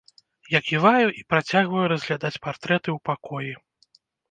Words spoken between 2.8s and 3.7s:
ў пакоі.